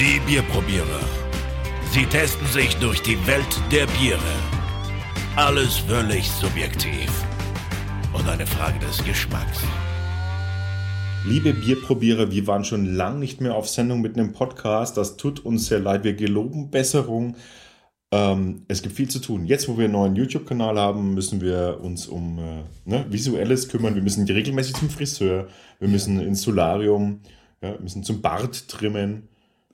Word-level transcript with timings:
Die 0.00 0.20
Bierprobierer. 0.28 1.00
Sie 1.90 2.06
testen 2.06 2.46
sich 2.46 2.76
durch 2.76 3.02
die 3.02 3.18
Welt 3.26 3.60
der 3.72 3.84
Biere. 3.98 4.20
Alles 5.34 5.78
völlig 5.78 6.30
subjektiv. 6.30 7.10
Und 8.12 8.28
eine 8.28 8.46
Frage 8.46 8.78
des 8.78 9.04
Geschmacks. 9.04 9.64
Liebe 11.26 11.52
Bierprobierer, 11.52 12.30
wir 12.30 12.46
waren 12.46 12.64
schon 12.64 12.94
lang 12.94 13.18
nicht 13.18 13.40
mehr 13.40 13.56
auf 13.56 13.68
Sendung 13.68 14.00
mit 14.00 14.16
einem 14.16 14.32
Podcast. 14.32 14.96
Das 14.96 15.16
tut 15.16 15.44
uns 15.44 15.66
sehr 15.66 15.80
leid. 15.80 16.04
Wir 16.04 16.14
geloben 16.14 16.70
Besserung. 16.70 17.34
Ähm, 18.12 18.66
es 18.68 18.82
gibt 18.82 18.94
viel 18.94 19.10
zu 19.10 19.18
tun. 19.18 19.46
Jetzt, 19.46 19.68
wo 19.68 19.78
wir 19.78 19.86
einen 19.86 19.94
neuen 19.94 20.14
YouTube-Kanal 20.14 20.78
haben, 20.78 21.14
müssen 21.14 21.40
wir 21.40 21.80
uns 21.82 22.06
um 22.06 22.38
äh, 22.38 22.62
ne, 22.84 23.04
Visuelles 23.10 23.68
kümmern. 23.68 23.96
Wir 23.96 24.02
müssen 24.02 24.24
regelmäßig 24.26 24.76
zum 24.76 24.90
Friseur. 24.90 25.48
Wir 25.80 25.88
müssen 25.88 26.20
ins 26.20 26.42
Solarium. 26.42 27.18
Ja, 27.60 27.72
wir 27.72 27.80
müssen 27.80 28.04
zum 28.04 28.22
Bart 28.22 28.68
trimmen. 28.68 29.28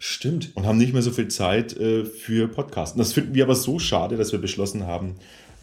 Stimmt. 0.07 0.51
Und 0.55 0.67
haben 0.67 0.77
nicht 0.77 0.93
mehr 0.93 1.01
so 1.01 1.13
viel 1.13 1.29
Zeit 1.29 1.75
äh, 1.79 2.05
für 2.05 2.47
Podcasten. 2.47 2.99
Das 2.99 3.15
finden 3.15 3.35
wir 3.35 3.45
aber 3.45 3.55
so 3.55 3.79
schade, 3.79 4.19
dass 4.19 4.33
wir 4.33 4.39
beschlossen 4.39 4.87
haben, 4.87 5.15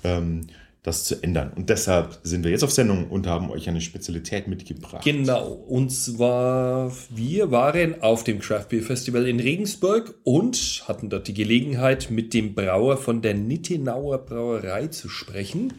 ähm, 0.03 0.47
das 0.81 1.03
zu 1.03 1.21
ändern. 1.21 1.51
Und 1.55 1.69
deshalb 1.69 2.17
sind 2.23 2.43
wir 2.43 2.49
jetzt 2.49 2.63
auf 2.63 2.71
Sendung 2.71 3.07
und 3.11 3.27
haben 3.27 3.51
euch 3.51 3.69
eine 3.69 3.81
Spezialität 3.81 4.47
mitgebracht. 4.47 5.03
Genau. 5.03 5.51
Und 5.51 5.91
zwar, 5.91 6.91
wir 7.11 7.51
waren 7.51 8.01
auf 8.01 8.23
dem 8.23 8.39
Craft 8.39 8.65
Beer 8.69 8.81
Festival 8.81 9.27
in 9.27 9.39
Regensburg 9.39 10.15
und 10.23 10.85
hatten 10.87 11.11
dort 11.11 11.27
die 11.27 11.35
Gelegenheit, 11.35 12.09
mit 12.09 12.33
dem 12.33 12.55
Brauer 12.55 12.97
von 12.97 13.21
der 13.21 13.35
Nittenauer 13.35 14.25
Brauerei 14.25 14.87
zu 14.87 15.07
sprechen. 15.07 15.75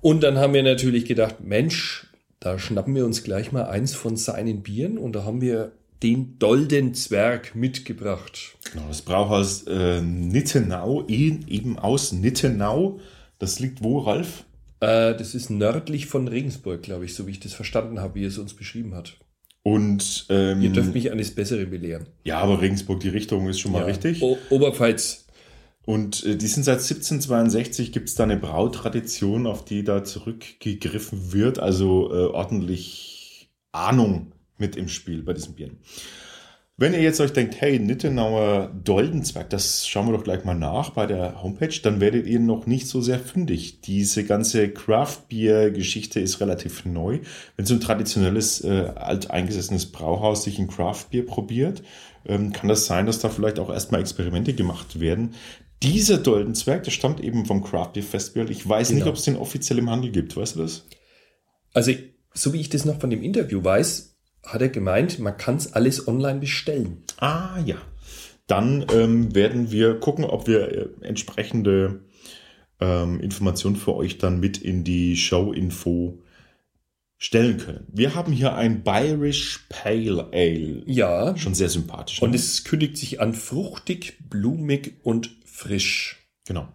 Und 0.00 0.22
dann 0.22 0.38
haben 0.38 0.54
wir 0.54 0.62
natürlich 0.62 1.04
gedacht, 1.04 1.40
Mensch, 1.40 2.06
da 2.40 2.58
schnappen 2.58 2.94
wir 2.94 3.04
uns 3.04 3.24
gleich 3.24 3.52
mal 3.52 3.64
eins 3.64 3.94
von 3.94 4.16
seinen 4.16 4.62
Bieren 4.62 4.96
und 4.96 5.12
da 5.12 5.24
haben 5.24 5.42
wir 5.42 5.72
den 6.02 6.38
Dolden 6.38 6.94
Zwerg 6.94 7.54
mitgebracht. 7.54 8.56
Genau, 8.72 8.88
das 8.88 9.02
Brauhaus 9.02 9.64
äh, 9.66 10.00
Nittenau, 10.02 11.06
eben 11.06 11.78
aus 11.78 12.12
Nittenau. 12.12 13.00
Das 13.38 13.58
liegt 13.60 13.82
wo, 13.82 13.98
Ralf? 14.00 14.44
Äh, 14.80 15.14
das 15.16 15.34
ist 15.34 15.50
nördlich 15.50 16.06
von 16.06 16.28
Regensburg, 16.28 16.82
glaube 16.82 17.04
ich, 17.04 17.14
so 17.14 17.26
wie 17.26 17.30
ich 17.32 17.40
das 17.40 17.54
verstanden 17.54 18.00
habe, 18.00 18.16
wie 18.16 18.24
er 18.24 18.28
es 18.28 18.38
uns 18.38 18.54
beschrieben 18.54 18.94
hat. 18.94 19.16
Und 19.62 20.26
ähm, 20.28 20.60
Ihr 20.60 20.70
dürft 20.70 20.92
mich 20.92 21.10
eines 21.10 21.34
Besseren 21.34 21.70
belehren. 21.70 22.06
ja, 22.24 22.38
aber 22.38 22.60
Regensburg, 22.60 23.00
die 23.00 23.08
Richtung 23.08 23.48
ist 23.48 23.60
schon 23.60 23.72
mal 23.72 23.78
Ja. 23.80 23.84
richtig. 23.86 24.20
O 24.22 24.36
Oberpfalz. 24.50 25.24
Und 25.86 26.24
äh, 26.24 26.36
die 26.36 26.46
sind 26.46 26.64
seit 26.64 26.78
1762 26.80 27.92
gibt 27.92 28.08
es 28.10 28.14
da 28.14 28.24
eine 28.24 28.36
Brautradition, 28.36 29.46
auf 29.46 29.64
die 29.64 29.82
da 29.84 30.04
zurückgegriffen 30.04 31.32
wird. 31.32 31.58
Also 31.60 32.10
äh, 32.12 32.26
ordentlich 32.26 33.48
Ahnung 33.72 34.32
mit 34.58 34.76
im 34.76 34.88
Spiel 34.88 35.22
bei 35.22 35.32
diesen 35.32 35.54
Bieren. 35.54 35.78
Wenn 36.76 36.92
ihr 36.92 37.02
jetzt 37.02 37.20
euch 37.20 37.32
denkt, 37.32 37.60
hey, 37.60 37.78
Nittenauer 37.78 38.72
Doldenzwerg, 38.82 39.48
das 39.48 39.86
schauen 39.86 40.08
wir 40.08 40.16
doch 40.16 40.24
gleich 40.24 40.44
mal 40.44 40.56
nach 40.56 40.90
bei 40.90 41.06
der 41.06 41.40
Homepage, 41.40 41.80
dann 41.80 42.00
werdet 42.00 42.26
ihr 42.26 42.40
noch 42.40 42.66
nicht 42.66 42.88
so 42.88 43.00
sehr 43.00 43.20
fündig. 43.20 43.80
Diese 43.82 44.24
ganze 44.24 44.68
Craft-Bier-Geschichte 44.70 46.18
ist 46.18 46.40
relativ 46.40 46.84
neu. 46.84 47.20
Wenn 47.56 47.64
so 47.64 47.74
ein 47.74 47.80
traditionelles, 47.80 48.64
äh, 48.64 48.90
alteingesessenes 48.96 49.92
Brauhaus 49.92 50.42
sich 50.42 50.58
ein 50.58 50.66
Craft-Bier 50.66 51.24
probiert, 51.26 51.84
ähm, 52.26 52.52
kann 52.52 52.68
das 52.68 52.86
sein, 52.86 53.06
dass 53.06 53.20
da 53.20 53.28
vielleicht 53.28 53.60
auch 53.60 53.70
erstmal 53.70 54.00
Experimente 54.00 54.52
gemacht 54.52 54.98
werden. 54.98 55.34
Dieser 55.84 56.18
Doldenzwerg, 56.18 56.82
der 56.82 56.90
stammt 56.90 57.20
eben 57.20 57.46
vom 57.46 57.62
Craft 57.62 57.92
Beer 57.92 58.02
Festival. 58.02 58.50
Ich 58.50 58.68
weiß 58.68 58.90
nicht, 58.90 59.00
Genau. 59.00 59.10
ob 59.10 59.16
es 59.16 59.22
den 59.22 59.36
offiziell 59.36 59.78
im 59.78 59.90
Handel 59.90 60.10
gibt. 60.10 60.36
Weißt 60.36 60.56
du 60.56 60.62
das? 60.62 60.86
Also, 61.72 61.92
so 62.32 62.52
wie 62.52 62.60
ich 62.60 62.68
das 62.68 62.84
noch 62.84 62.98
von 62.98 63.10
dem 63.10 63.22
Interview 63.22 63.62
weiß, 63.62 64.13
hat 64.44 64.60
er 64.60 64.68
gemeint, 64.68 65.18
man 65.18 65.36
kann 65.36 65.56
es 65.56 65.72
alles 65.72 66.06
online 66.06 66.40
bestellen. 66.40 67.02
Ah 67.18 67.58
ja. 67.64 67.76
Dann 68.46 68.84
ähm, 68.92 69.34
werden 69.34 69.70
wir 69.70 69.94
gucken, 69.98 70.24
ob 70.24 70.46
wir 70.46 70.70
äh, 70.70 70.88
entsprechende 71.00 72.00
ähm, 72.80 73.20
Informationen 73.20 73.76
für 73.76 73.94
euch 73.94 74.18
dann 74.18 74.40
mit 74.40 74.58
in 74.58 74.84
die 74.84 75.16
Show-Info 75.16 76.22
stellen 77.16 77.56
können. 77.56 77.86
Wir 77.90 78.14
haben 78.14 78.32
hier 78.32 78.54
ein 78.54 78.82
Bayerish 78.82 79.66
Pale 79.70 80.28
Ale. 80.32 80.82
Ja. 80.86 81.36
Schon 81.36 81.54
sehr 81.54 81.70
sympathisch. 81.70 82.20
Und 82.20 82.30
ne? 82.30 82.36
es 82.36 82.64
kündigt 82.64 82.98
sich 82.98 83.20
an 83.20 83.32
fruchtig, 83.32 84.18
blumig 84.28 84.96
und 85.02 85.30
frisch. 85.46 86.28
Genau. 86.46 86.68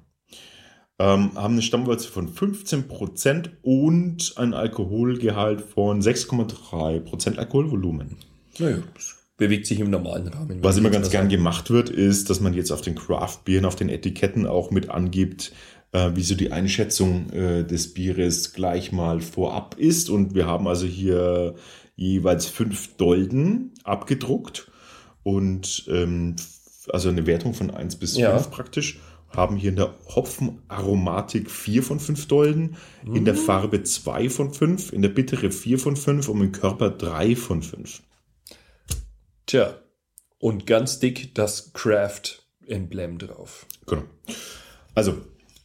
Ähm, 1.02 1.32
haben 1.36 1.54
eine 1.54 1.62
Stammwürze 1.62 2.10
von 2.10 2.28
15% 2.30 3.50
und 3.62 4.34
ein 4.36 4.54
Alkoholgehalt 4.54 5.62
von 5.62 6.02
6,3% 6.02 7.38
Alkoholvolumen. 7.38 8.18
Naja, 8.58 8.80
das 8.94 9.16
bewegt 9.38 9.66
sich 9.66 9.80
im 9.80 9.90
normalen 9.90 10.28
Rahmen. 10.28 10.62
Was 10.62 10.78
immer 10.78 10.90
ganz 10.90 11.09
gern 11.09 11.30
gemacht 11.30 11.72
wird, 11.72 11.90
ist, 11.90 12.30
dass 12.30 12.42
man 12.42 12.54
jetzt 12.54 12.72
auf 12.72 12.82
den 12.82 12.96
Craft-Bieren, 12.96 13.66
auf 13.66 13.78
den 13.78 13.88
Etiketten 13.88 14.46
auch 14.46 14.70
mit 14.72 14.90
angibt, 14.90 15.54
äh, 15.94 16.12
wie 16.16 16.22
so 16.22 16.36
die 16.36 16.52
Einschätzung 16.52 17.30
äh, 17.32 17.64
des 17.64 17.94
Bieres 17.94 18.54
gleich 18.54 18.92
mal 18.92 19.22
vorab 19.22 19.76
ist. 19.80 20.09
Und 20.09 20.36
wir 20.36 20.46
haben 20.46 20.68
also 20.68 20.86
hier 20.86 21.56
jeweils 21.96 22.46
fünf 22.48 22.98
Dolden 22.98 23.74
abgedruckt 23.86 24.70
und 25.24 25.86
ähm, 25.90 26.36
also 26.90 27.09
eine 27.09 27.26
Wertung 27.26 27.54
von 27.54 27.72
1 27.72 27.96
bis 27.96 28.18
Ja. 28.18 28.38
5 28.38 28.52
praktisch. 28.52 29.00
Haben 29.29 29.56
hier 29.56 29.69
in 29.69 29.75
der 29.75 29.94
Hopfenaromatik 30.16 31.51
4 31.51 31.84
von 31.84 32.00
5 32.00 32.28
Dolden, 32.28 32.78
in 33.06 33.25
der 33.25 33.35
Farbe 33.35 33.84
2 33.84 34.29
von 34.29 34.53
5, 34.53 34.91
in 34.91 35.01
der 35.01 35.09
Bittere 35.09 35.51
4 35.51 35.79
von 35.79 35.95
5 35.95 36.28
und 36.29 36.41
im 36.41 36.51
Körper 36.51 36.90
3 36.90 37.35
von 37.35 37.62
5. 37.62 38.01
Tja. 39.45 39.75
Und 40.40 40.66
ganz 40.66 41.00
dick 41.00 41.35
das 41.35 41.73
Craft-Emblem 41.73 43.17
drauf. 43.17 43.66
Genau. 43.85 44.03
Also, 44.95 45.17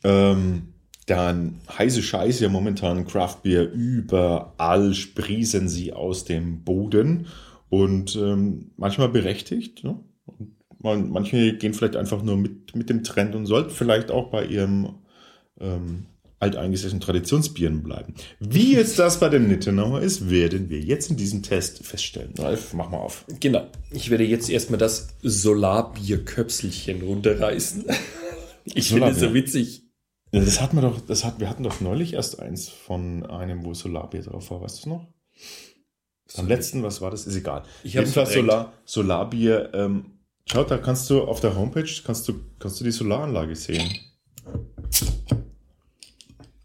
ähm, 0.02 0.74
dann 1.06 1.60
heiße 1.78 2.02
Scheiße 2.02 2.44
ja 2.44 2.48
momentan 2.48 3.06
Craft 3.06 3.42
Beer 3.42 3.70
überall 3.70 4.94
sprießen 4.94 5.68
sie 5.68 5.92
aus 5.92 6.24
dem 6.24 6.64
Boden 6.64 7.26
und 7.68 8.16
ähm, 8.16 8.70
manchmal 8.76 9.10
berechtigt. 9.10 9.84
Ne? 9.84 10.00
Und 10.26 10.56
man, 10.84 11.10
manche 11.10 11.56
gehen 11.56 11.74
vielleicht 11.74 11.96
einfach 11.96 12.22
nur 12.22 12.36
mit, 12.36 12.76
mit 12.76 12.88
dem 12.90 13.02
Trend 13.02 13.34
und 13.34 13.46
sollten 13.46 13.70
vielleicht 13.70 14.10
auch 14.10 14.30
bei 14.30 14.44
ihrem 14.44 14.96
ähm, 15.60 16.06
alteingesessenen 16.38 17.00
Traditionsbieren 17.00 17.82
bleiben. 17.82 18.14
Wie 18.38 18.74
jetzt 18.76 18.98
das 18.98 19.18
bei 19.18 19.28
dem 19.28 19.48
Nittenauer 19.48 20.00
ist, 20.00 20.30
werden 20.30 20.68
wir 20.68 20.80
jetzt 20.80 21.10
in 21.10 21.16
diesem 21.16 21.42
Test 21.42 21.84
feststellen. 21.84 22.34
Ralf, 22.38 22.74
mach 22.74 22.90
mal 22.90 22.98
auf. 22.98 23.24
Genau. 23.40 23.66
Ich 23.90 24.10
werde 24.10 24.24
jetzt 24.24 24.50
erstmal 24.50 24.78
das 24.78 25.08
Solarbierköpselchen 25.22 27.02
runterreißen. 27.02 27.86
Ich 28.66 28.88
finde 28.88 29.10
es 29.10 29.20
so 29.20 29.34
witzig. 29.34 29.82
Das 30.32 30.58
hatten 30.62 30.78
wir 30.78 30.80
doch, 30.80 30.98
das 31.02 31.22
hat, 31.22 31.38
wir 31.38 31.50
hatten 31.50 31.62
doch 31.62 31.82
neulich 31.82 32.14
erst 32.14 32.40
eins 32.40 32.70
von 32.70 33.26
einem, 33.26 33.62
wo 33.62 33.74
Solarbier 33.74 34.22
drauf 34.22 34.50
war, 34.50 34.62
weißt 34.62 34.86
du 34.86 34.88
noch? 34.88 35.06
Am 36.36 36.48
letzten, 36.48 36.82
was 36.82 37.02
war 37.02 37.10
das? 37.10 37.26
Ist 37.26 37.36
egal. 37.36 37.64
Ich 37.82 37.92
verdrängt. 37.92 38.28
Solar, 38.28 38.72
Solarbier, 38.86 39.70
ähm, 39.74 40.13
schau, 40.46 40.64
da 40.64 40.78
kannst 40.78 41.10
du 41.10 41.22
auf 41.22 41.40
der 41.40 41.56
Homepage, 41.56 41.90
kannst 42.04 42.28
du, 42.28 42.34
kannst 42.58 42.80
du 42.80 42.84
die 42.84 42.90
Solaranlage 42.90 43.56
sehen. 43.56 43.88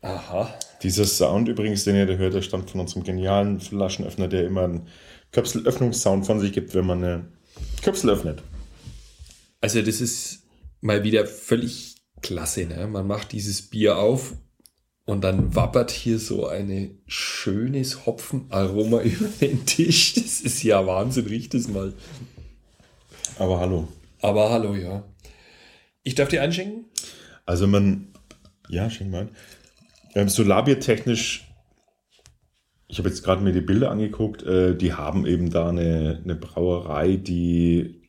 Aha. 0.01 0.53
Dieser 0.81 1.05
Sound 1.05 1.49
übrigens, 1.49 1.83
den 1.83 1.95
ihr 1.95 2.05
da 2.05 2.13
hört, 2.13 2.33
der 2.33 2.41
stammt 2.41 2.69
von 2.69 2.79
unserem 2.79 3.03
genialen 3.03 3.59
Flaschenöffner, 3.59 4.27
der 4.27 4.45
immer 4.45 4.63
einen 4.63 4.87
Köpselöffnungssound 5.31 6.25
von 6.25 6.39
sich 6.39 6.53
gibt, 6.53 6.73
wenn 6.73 6.85
man 6.85 7.03
eine 7.03 7.27
Köpsel 7.81 8.09
öffnet. 8.09 8.41
Also 9.61 9.81
das 9.81 9.99
ist 9.99 10.43
mal 10.81 11.03
wieder 11.03 11.25
völlig 11.25 11.95
klasse. 12.21 12.65
Ne? 12.65 12.87
Man 12.87 13.07
macht 13.07 13.33
dieses 13.33 13.61
Bier 13.63 13.97
auf 13.97 14.33
und 15.05 15.21
dann 15.21 15.55
wappert 15.55 15.91
hier 15.91 16.19
so 16.19 16.47
ein 16.47 16.99
schönes 17.07 18.05
Hopfenaroma 18.05 19.01
über 19.03 19.27
den 19.41 19.65
Tisch. 19.65 20.13
Das 20.13 20.39
ist 20.39 20.63
ja 20.63 20.85
Wahnsinn, 20.85 21.25
riecht 21.27 21.53
es 21.55 21.67
mal. 21.67 21.93
Aber 23.39 23.61
hallo. 23.61 23.87
Aber 24.21 24.51
hallo, 24.51 24.75
ja. 24.75 25.05
Ich 26.03 26.13
darf 26.13 26.27
dir 26.27 26.41
einschenken? 26.41 26.85
Also 27.45 27.67
man, 27.67 28.09
ja, 28.67 28.89
schenk 28.89 29.11
mal. 29.11 29.21
ein. 29.21 29.29
Ähm, 30.13 30.27
Solarbier 30.27 30.81
technisch, 30.81 31.47
ich 32.89 32.97
habe 32.97 33.07
jetzt 33.07 33.23
gerade 33.23 33.41
mir 33.41 33.53
die 33.53 33.61
Bilder 33.61 33.91
angeguckt, 33.91 34.43
äh, 34.43 34.75
die 34.75 34.93
haben 34.93 35.25
eben 35.25 35.51
da 35.51 35.69
eine, 35.69 36.19
eine 36.21 36.35
Brauerei, 36.35 37.15
die, 37.15 38.01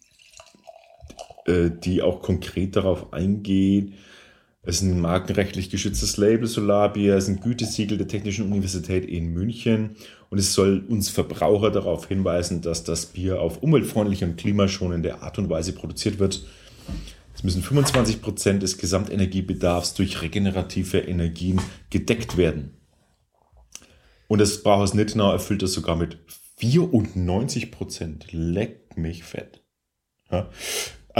äh, 1.47 1.71
die 1.71 2.03
auch 2.03 2.23
konkret 2.23 2.75
darauf 2.75 3.13
eingeht. 3.13 3.95
Es 4.63 4.77
ist 4.77 4.83
ein 4.83 5.01
markenrechtlich 5.01 5.71
geschütztes 5.71 6.19
Label 6.19 6.47
Solarbier, 6.47 7.15
es 7.17 7.25
ist 7.25 7.31
ein 7.31 7.41
Gütesiegel 7.41 7.97
der 7.97 8.09
Technischen 8.09 8.45
Universität 8.45 9.07
in 9.07 9.33
München 9.33 9.97
und 10.29 10.37
es 10.37 10.53
soll 10.53 10.85
uns 10.87 11.09
Verbraucher 11.09 11.71
darauf 11.71 12.07
hinweisen, 12.09 12.61
dass 12.61 12.85
das 12.85 13.07
Bier 13.07 13.41
auf 13.41 13.63
umweltfreundliche 13.63 14.27
und 14.27 14.37
klimaschonende 14.37 15.23
Art 15.23 15.39
und 15.39 15.49
Weise 15.49 15.73
produziert 15.73 16.19
wird. 16.19 16.45
Es 17.35 17.43
müssen 17.43 17.63
25 17.63 18.21
Prozent 18.21 18.63
des 18.63 18.77
Gesamtenergiebedarfs 18.77 19.95
durch 19.95 20.21
regenerative 20.21 20.99
Energien 20.99 21.59
gedeckt 21.89 22.37
werden. 22.37 22.77
Und 24.29 24.41
das 24.41 24.63
Brauhaus 24.63 24.93
Nittenau 24.93 25.33
erfüllt 25.33 25.63
das 25.63 25.73
sogar 25.73 25.97
mit 25.97 26.19
94 26.59 27.73
Prozent. 27.73 28.27
Leck 28.31 28.95
mich 28.99 29.25
fett. 29.25 29.63
Ja. 30.31 30.51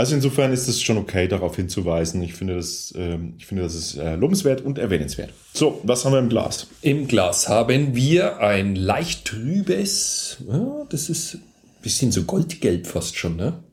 Also 0.01 0.15
insofern 0.15 0.51
ist 0.51 0.67
es 0.67 0.81
schon 0.81 0.97
okay, 0.97 1.27
darauf 1.27 1.57
hinzuweisen. 1.57 2.23
Ich 2.23 2.33
finde, 2.33 2.55
das, 2.55 2.91
ähm, 2.97 3.35
ich 3.37 3.45
finde, 3.45 3.61
das 3.61 3.75
ist 3.75 3.97
äh, 3.97 4.15
lobenswert 4.15 4.61
und 4.61 4.79
erwähnenswert. 4.79 5.31
So, 5.53 5.79
was 5.83 6.03
haben 6.03 6.13
wir 6.13 6.17
im 6.17 6.27
Glas? 6.29 6.65
Im 6.81 7.07
Glas 7.07 7.47
haben 7.47 7.93
wir 7.93 8.39
ein 8.39 8.75
leicht 8.75 9.25
trübes, 9.25 10.37
ja, 10.47 10.87
das 10.89 11.11
ist 11.11 11.35
ein 11.35 11.43
bisschen 11.83 12.11
so 12.11 12.23
goldgelb 12.23 12.87
fast 12.87 13.15
schon, 13.15 13.35
ne? 13.35 13.63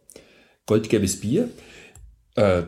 Goldgelbes 0.67 1.19
Bier. 1.19 1.49
Äh, 2.35 2.65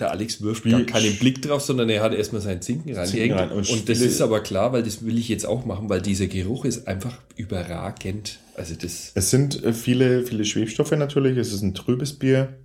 Der 0.00 0.10
Alex 0.10 0.40
wirft 0.42 0.64
gar 0.64 0.80
Wie- 0.80 0.86
keinen 0.86 1.16
Blick 1.18 1.42
drauf, 1.42 1.62
sondern 1.62 1.88
er 1.90 2.02
hat 2.02 2.14
erstmal 2.14 2.40
seinen 2.40 2.62
Zinken 2.62 2.94
reingehängt. 2.94 3.34
rein 3.34 3.50
und 3.52 3.68
Und, 3.70 3.88
das 3.88 4.00
ist 4.00 4.20
aber 4.22 4.40
klar, 4.40 4.72
weil 4.72 4.82
das 4.82 5.04
will 5.04 5.18
ich 5.18 5.28
jetzt 5.28 5.44
auch 5.46 5.64
machen, 5.66 5.88
weil 5.90 6.00
dieser 6.00 6.26
Geruch 6.26 6.64
ist 6.64 6.88
einfach 6.88 7.18
überragend. 7.36 8.38
Also 8.56 8.74
das, 8.74 9.12
Es 9.14 9.30
sind 9.30 9.62
äh, 9.62 9.72
viele, 9.74 10.24
viele 10.24 10.44
Schwebstoffe 10.46 10.92
natürlich. 10.92 11.36
Es 11.36 11.52
ist 11.52 11.62
ein 11.62 11.74
trübes 11.74 12.14
Bier. 12.18 12.56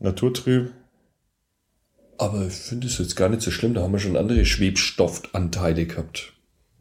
Naturtrüb. 0.00 0.72
aber 2.18 2.46
ich 2.48 2.54
finde 2.54 2.86
es 2.88 2.98
jetzt 2.98 3.16
gar 3.16 3.28
nicht 3.28 3.42
so 3.42 3.50
schlimm. 3.50 3.74
Da 3.74 3.82
haben 3.82 3.92
wir 3.92 3.98
schon 3.98 4.16
andere 4.16 4.44
Schwebstoffanteile 4.44 5.86
gehabt. 5.86 6.32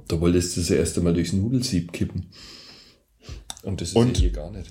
Da 0.08 0.20
wolltest 0.20 0.56
du 0.58 0.62
das 0.62 0.70
erst 0.72 0.98
einmal 0.98 1.14
durchs 1.14 1.34
Nudelsieb 1.34 1.94
kippen. 1.94 2.31
Und 3.64 3.80
das 3.81 3.90
ist 3.90 3.96
Und? 3.96 4.18
ja 4.18 4.22
hier 4.24 4.31
gar 4.31 4.52
nicht. 4.52 4.68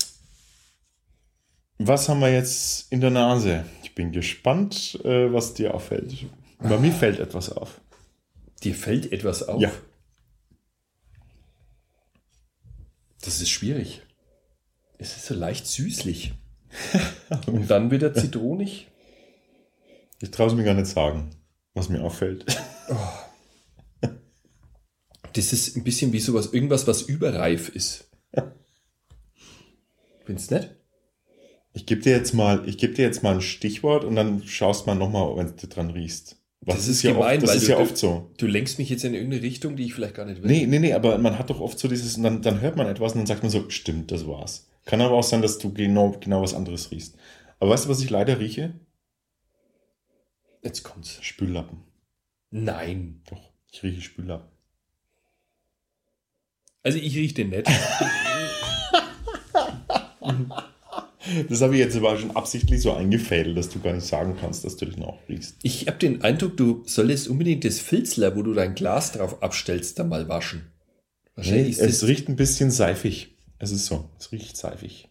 Was 1.78 2.08
haben 2.08 2.20
wir 2.20 2.32
jetzt 2.32 2.92
in 2.92 3.00
der 3.00 3.10
Nase? 3.10 3.64
Ich 3.84 3.94
bin 3.94 4.10
gespannt, 4.10 4.98
äh, 5.04 5.32
was 5.32 5.54
dir 5.54 5.74
auffällt. 5.74 6.26
Bei 6.58 6.76
mir 6.76 6.92
fällt 6.92 7.20
etwas 7.20 7.50
auf. 7.52 7.80
Dir 8.64 8.74
fällt 8.74 9.12
etwas 9.12 9.44
auf? 9.44 9.60
Ja. 9.60 9.70
Das 13.20 13.40
ist 13.40 13.50
schwierig. 13.50 14.02
Es 14.98 15.16
ist 15.16 15.26
so 15.26 15.34
leicht 15.34 15.68
süßlich. 15.68 16.34
Und 17.46 17.70
dann 17.70 17.92
wieder 17.92 18.12
zitronig. 18.12 18.88
Ich 20.20 20.32
traue 20.32 20.48
es 20.48 20.54
mir 20.54 20.64
gar 20.64 20.74
nicht 20.74 20.88
sagen, 20.88 21.30
was 21.74 21.88
mir 21.88 22.02
auffällt. 22.02 22.44
Das 25.32 25.52
ist 25.52 25.76
ein 25.76 25.84
bisschen 25.84 26.12
wie 26.12 26.18
sowas, 26.18 26.52
irgendwas, 26.52 26.88
was 26.88 27.02
überreif 27.02 27.68
ist. 27.68 28.10
Findest 30.24 30.50
du 30.50 30.56
nicht? 30.56 30.70
Ich 31.88 31.94
gebe 31.94 32.02
dir 32.02 32.12
jetzt 32.12 32.34
mal, 32.34 32.68
ich 32.68 32.76
gebe 32.76 32.92
dir 32.92 33.00
jetzt 33.06 33.22
mal 33.22 33.36
ein 33.36 33.40
Stichwort 33.40 34.04
und 34.04 34.14
dann 34.14 34.42
schaust 34.46 34.86
mal 34.86 34.94
nochmal, 34.94 35.34
wenn 35.38 35.56
du 35.56 35.66
dran 35.68 35.88
riechst. 35.88 36.36
Was 36.60 36.76
Das 36.76 36.88
ist 36.88 37.00
gemein, 37.00 37.36
oft, 37.38 37.44
das 37.44 37.48
weil 37.50 37.56
ist 37.56 37.66
du- 37.66 37.72
ja 37.72 37.78
oft 37.78 37.96
so. 37.96 38.30
Du 38.36 38.46
lenkst 38.46 38.78
mich 38.78 38.90
jetzt 38.90 39.04
in 39.06 39.14
irgendeine 39.14 39.42
Richtung, 39.42 39.74
die 39.74 39.84
ich 39.86 39.94
vielleicht 39.94 40.14
gar 40.14 40.26
nicht 40.26 40.42
will. 40.42 40.50
Nee, 40.50 40.66
nee, 40.66 40.80
nee, 40.80 40.92
aber 40.92 41.16
man 41.16 41.38
hat 41.38 41.48
doch 41.48 41.60
oft 41.60 41.78
so 41.78 41.88
dieses, 41.88 42.18
und 42.18 42.24
dann, 42.24 42.42
dann 42.42 42.60
hört 42.60 42.76
man 42.76 42.88
etwas 42.88 43.12
und 43.12 43.20
dann 43.20 43.26
sagt 43.26 43.42
man 43.42 43.50
so, 43.50 43.70
stimmt, 43.70 44.10
das 44.12 44.26
war's. 44.26 44.68
Kann 44.84 45.00
aber 45.00 45.14
auch 45.16 45.22
sein, 45.22 45.40
dass 45.40 45.56
du 45.56 45.72
genau, 45.72 46.14
genau 46.20 46.42
was 46.42 46.52
anderes 46.52 46.90
riechst. 46.90 47.16
Aber 47.58 47.70
weißt 47.70 47.86
du, 47.86 47.88
was 47.88 48.02
ich 48.02 48.10
leider 48.10 48.38
rieche? 48.38 48.74
Jetzt 50.62 50.82
kommt's. 50.82 51.20
Spüllappen. 51.22 51.78
Nein. 52.50 53.22
Doch, 53.30 53.50
ich 53.72 53.82
rieche 53.82 54.02
Spüllappen. 54.02 54.46
Also 56.82 56.98
ich 56.98 57.16
rieche 57.16 57.32
den 57.32 57.48
nicht. 57.48 57.66
Das 61.48 61.60
habe 61.60 61.74
ich 61.74 61.80
jetzt 61.80 61.96
aber 61.96 62.16
schon 62.16 62.36
absichtlich 62.36 62.80
so 62.80 62.92
eingefädelt, 62.92 63.56
dass 63.56 63.68
du 63.68 63.80
gar 63.80 63.92
nicht 63.92 64.06
sagen 64.06 64.36
kannst, 64.40 64.64
dass 64.64 64.76
du 64.76 64.86
den 64.86 65.02
auch 65.02 65.18
riechst. 65.28 65.56
Ich 65.62 65.86
habe 65.86 65.98
den 65.98 66.22
Eindruck, 66.22 66.56
du 66.56 66.82
solltest 66.86 67.28
unbedingt 67.28 67.64
das 67.64 67.78
Filzler, 67.80 68.36
wo 68.36 68.42
du 68.42 68.54
dein 68.54 68.74
Glas 68.74 69.12
drauf 69.12 69.42
abstellst, 69.42 69.98
dann 69.98 70.08
mal 70.08 70.28
waschen. 70.28 70.72
Ist 71.36 71.80
es 71.80 72.06
riecht 72.06 72.28
ein 72.28 72.36
bisschen 72.36 72.70
seifig. 72.70 73.36
Es 73.58 73.70
ist 73.70 73.86
so, 73.86 74.08
es 74.18 74.32
riecht 74.32 74.56
seifig. 74.56 75.08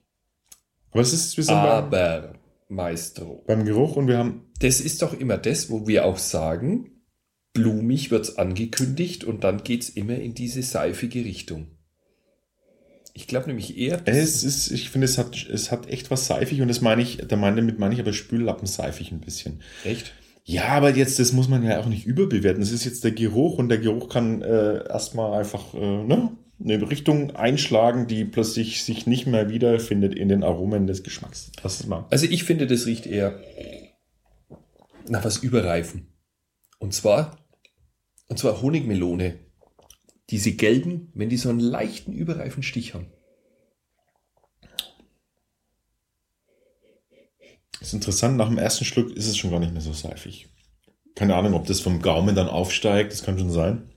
Aber 0.92 1.02
es 1.02 1.14
ist, 1.14 1.38
wir 1.38 1.44
sind 1.44 1.56
beim, 1.56 1.66
aber, 1.66 2.34
Maestro, 2.70 3.44
beim 3.48 3.66
Geruch 3.66 3.96
und 3.96 4.08
wir 4.08 4.18
haben, 4.18 4.46
das 4.60 4.82
ist 4.82 5.02
doch 5.02 5.14
immer 5.14 5.38
das, 5.38 5.70
wo 5.70 5.88
wir 5.88 6.06
auch 6.06 6.18
sagen, 6.18 6.92
blumig 7.54 8.12
wird's 8.12 8.38
angekündigt 8.38 9.24
und 9.24 9.44
dann 9.44 9.64
geht's 9.64 9.90
immer 9.90 10.16
in 10.16 10.34
diese 10.34 10.64
seifige 10.64 11.24
Richtung. 11.24 11.77
Ich 13.18 13.26
glaube 13.26 13.48
nämlich 13.48 13.76
eher, 13.80 14.00
es 14.06 14.44
ist, 14.44 14.70
ich 14.70 14.92
finde, 14.92 15.06
es 15.06 15.18
hat, 15.18 15.36
es 15.50 15.72
hat 15.72 15.90
echt 15.90 16.12
was 16.12 16.28
seifig 16.28 16.62
und 16.62 16.68
das 16.68 16.82
meine 16.82 17.02
ich, 17.02 17.18
da 17.28 17.36
meine, 17.36 17.56
damit 17.56 17.80
meine 17.80 17.96
ich 17.96 18.00
aber 18.00 18.14
Spüllappen 18.14 18.68
seifig 18.68 19.12
ein 19.12 19.22
bisschen. 19.22 19.64
echt. 19.84 20.14
Ja, 20.46 20.68
aber 20.68 20.96
jetzt, 20.96 21.18
das 21.18 21.34
muss 21.34 21.50
man 21.50 21.64
ja 21.64 21.80
auch 21.80 21.88
nicht 21.88 22.06
überbewerten. 22.06 22.62
Das 22.62 22.72
ist 22.72 22.86
jetzt 22.86 23.04
der 23.04 23.12
Geruch 23.12 23.58
und 23.58 23.70
der 23.70 23.80
Geruch 23.80 24.08
kann 24.08 24.44
äh, 24.44 24.88
erstmal 24.88 25.40
einfach 25.40 25.74
äh, 25.74 25.80
ne, 25.80 26.32
eine 26.64 26.90
Richtung 26.92 27.36
einschlagen, 27.36 28.06
die 28.06 28.24
plötzlich 28.24 28.84
sich 28.84 29.08
nicht 29.08 29.26
mehr 29.26 29.50
wiederfindet 29.50 30.14
in 30.14 30.30
den 30.30 30.44
Aromen 30.44 30.86
des 30.86 31.02
Geschmacks. 31.02 31.52
Das 31.64 31.80
ist 31.80 31.88
mal. 31.88 32.06
Also 32.12 32.28
ich 32.28 32.44
finde, 32.44 32.68
das 32.68 32.86
riecht 32.86 33.08
eher 33.08 33.40
nach 35.10 35.26
was 35.26 35.38
Überreifen. 35.38 36.14
Und 36.78 36.94
zwar, 36.94 37.36
und 38.28 38.38
zwar 38.38 38.62
Honigmelone. 38.62 39.40
Diese 40.30 40.52
gelben, 40.54 41.12
wenn 41.14 41.30
die 41.30 41.38
so 41.38 41.50
einen 41.50 41.60
leichten 41.60 42.14
überreifen 42.14 42.64
Stich 42.64 42.94
haben. 42.94 43.08
ist 47.88 47.94
interessant, 47.94 48.38
nach 48.38 48.50
dem 48.50 48.58
ersten 48.58 48.86
Schluck 48.86 49.12
ist 49.12 49.28
es 49.28 49.38
schon 49.38 49.52
gar 49.52 49.60
nicht 49.60 49.72
mehr 49.72 49.82
so 49.82 49.94
seifig. 49.94 50.50
Keine 51.16 51.36
Ahnung, 51.36 51.54
ob 51.54 51.66
das 51.66 51.80
vom 51.80 52.02
Gaumen 52.02 52.36
dann 52.36 52.50
aufsteigt, 52.50 53.12
das 53.12 53.24
kann 53.24 53.40
schon 53.40 53.52
sein. 53.52 53.90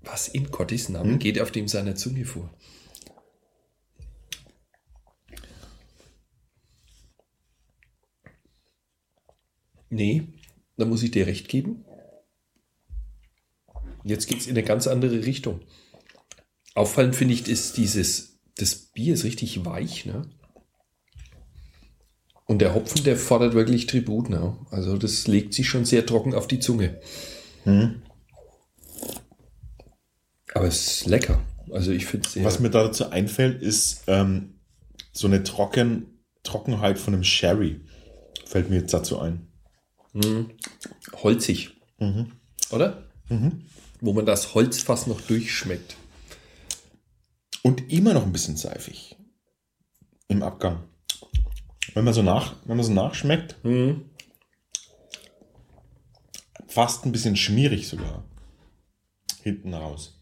Was 0.00 0.28
in 0.28 0.50
Gottes 0.50 0.88
Namen 0.88 1.18
geht 1.18 1.40
auf 1.40 1.50
dem 1.50 1.68
seiner 1.68 1.94
Zunge 1.94 2.24
vor? 2.24 2.52
Nee, 9.90 10.22
da 10.78 10.86
muss 10.86 11.02
ich 11.02 11.10
dir 11.10 11.26
recht 11.26 11.48
geben. 11.48 11.84
Jetzt 14.04 14.26
geht 14.26 14.40
es 14.40 14.46
in 14.46 14.52
eine 14.52 14.64
ganz 14.64 14.86
andere 14.86 15.24
Richtung. 15.24 15.60
Auffallend 16.74 17.14
finde 17.14 17.34
ich, 17.34 17.48
ist 17.48 17.76
dieses, 17.76 18.38
das 18.56 18.74
Bier 18.74 19.14
ist 19.14 19.24
richtig 19.24 19.64
weich, 19.64 20.06
ne? 20.06 20.22
Und 22.46 22.58
der 22.58 22.74
Hopfen, 22.74 23.04
der 23.04 23.16
fordert 23.16 23.54
wirklich 23.54 23.86
Tribut, 23.86 24.28
ne? 24.28 24.56
Also 24.70 24.96
das 24.96 25.26
legt 25.26 25.54
sich 25.54 25.68
schon 25.68 25.84
sehr 25.84 26.04
trocken 26.04 26.34
auf 26.34 26.46
die 26.46 26.60
Zunge. 26.60 27.00
Aber 30.54 30.66
es 30.66 30.86
ist 30.86 31.06
lecker. 31.06 31.40
Also 31.70 31.92
ich 31.92 32.06
finde 32.06 32.28
es. 32.28 32.44
Was 32.44 32.60
mir 32.60 32.70
dazu 32.70 33.10
einfällt, 33.10 33.62
ist 33.62 34.04
ähm, 34.06 34.60
so 35.12 35.26
eine 35.26 35.44
Trocken, 35.44 36.24
Trockenheit 36.42 36.98
von 36.98 37.14
einem 37.14 37.24
Sherry. 37.24 37.80
Fällt 38.44 38.68
mir 38.68 38.80
jetzt 38.80 38.92
dazu 38.92 39.18
ein. 39.20 39.46
holzig. 41.22 41.80
Oder? 42.70 43.08
Wo 44.02 44.12
man 44.12 44.26
das 44.26 44.54
Holz 44.54 44.82
fast 44.82 45.06
noch 45.06 45.20
durchschmeckt. 45.22 45.96
Und 47.62 47.90
immer 47.90 48.12
noch 48.12 48.24
ein 48.24 48.32
bisschen 48.32 48.56
seifig. 48.56 49.16
Im 50.28 50.42
Abgang. 50.42 50.82
Wenn 51.94 52.04
man 52.04 52.12
so, 52.12 52.22
nach, 52.22 52.56
wenn 52.64 52.76
man 52.76 52.84
so 52.84 52.92
nachschmeckt, 52.92 53.56
fast 56.66 57.06
ein 57.06 57.12
bisschen 57.12 57.36
schmierig 57.36 57.86
sogar. 57.86 58.24
Hinten 59.42 59.72
raus. 59.72 60.18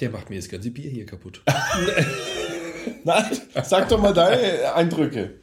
Der 0.00 0.10
macht 0.10 0.28
mir 0.28 0.36
das 0.36 0.48
ganze 0.48 0.70
Bier 0.70 0.90
hier 0.90 1.06
kaputt. 1.06 1.42
Nein, 3.04 3.38
sag 3.64 3.88
doch 3.88 4.00
mal 4.00 4.12
deine 4.12 4.74
Eindrücke. 4.74 5.40